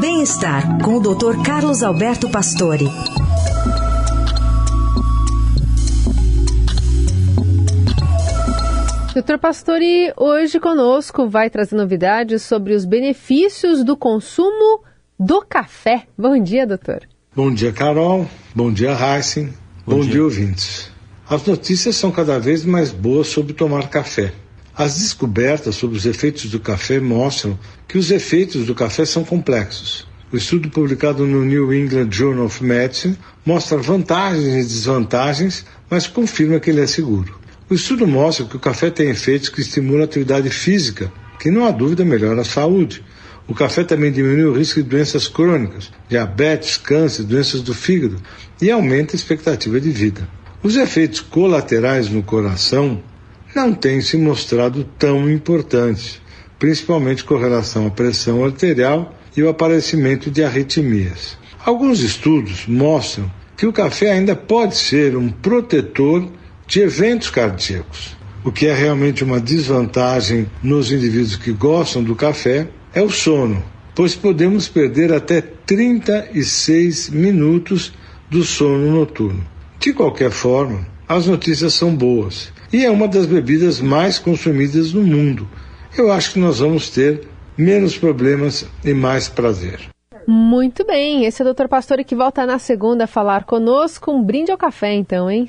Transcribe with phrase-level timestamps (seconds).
[0.00, 1.42] Bem-estar com o Dr.
[1.44, 2.86] Carlos Alberto Pastore.
[9.14, 14.82] Doutor Pastore, hoje conosco vai trazer novidades sobre os benefícios do consumo
[15.18, 16.06] do café.
[16.18, 17.00] Bom dia, doutor.
[17.34, 18.26] Bom dia, Carol.
[18.54, 19.54] Bom dia, Heisen.
[19.86, 20.12] Bom, Bom dia.
[20.12, 20.90] dia, ouvintes.
[21.28, 24.32] As notícias são cada vez mais boas sobre tomar café.
[24.78, 27.58] As descobertas sobre os efeitos do café mostram
[27.88, 30.06] que os efeitos do café são complexos.
[30.30, 36.60] O estudo publicado no New England Journal of Medicine mostra vantagens e desvantagens, mas confirma
[36.60, 37.40] que ele é seguro.
[37.70, 41.64] O estudo mostra que o café tem efeitos que estimulam a atividade física, que não
[41.64, 43.02] há dúvida melhora a saúde.
[43.48, 48.20] O café também diminui o risco de doenças crônicas, diabetes, câncer, doenças do fígado
[48.60, 50.28] e aumenta a expectativa de vida.
[50.62, 53.02] Os efeitos colaterais no coração
[53.56, 56.20] não têm se mostrado tão importantes,
[56.58, 61.38] principalmente com relação à pressão arterial e o aparecimento de arritmias.
[61.64, 66.28] Alguns estudos mostram que o café ainda pode ser um protetor
[66.66, 68.14] de eventos cardíacos.
[68.44, 73.64] O que é realmente uma desvantagem nos indivíduos que gostam do café é o sono,
[73.94, 77.94] pois podemos perder até 36 minutos
[78.30, 79.42] do sono noturno.
[79.80, 85.02] De qualquer forma, as notícias são boas e é uma das bebidas mais consumidas no
[85.02, 85.48] mundo.
[85.96, 89.88] Eu acho que nós vamos ter menos problemas e mais prazer.
[90.26, 91.68] Muito bem, esse é o Dr.
[91.68, 94.10] Pastore que volta na segunda a falar conosco.
[94.10, 95.46] Um brinde ao café, então, hein?